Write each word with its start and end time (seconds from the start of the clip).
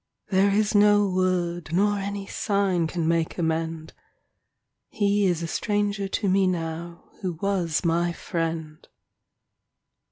There 0.29 0.49
is 0.49 0.73
no 0.73 1.07
word 1.07 1.71
nor 1.73 1.99
any 1.99 2.25
sign 2.25 2.87
Can 2.87 3.07
make 3.07 3.37
amend— 3.37 3.93
He 4.89 5.27
is 5.27 5.43
a 5.43 5.47
stranger 5.47 6.07
to 6.07 6.27
me 6.27 6.47
now 6.47 7.03
Who 7.21 7.33
was 7.33 7.85
my 7.85 8.11
friend. 8.11 8.87